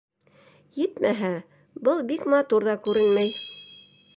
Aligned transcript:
Етмәһә, 0.77 1.29
был 1.89 2.01
бик 2.13 2.25
матур 2.35 2.67
ҙа 2.71 2.77
күренмәй. 2.89 3.29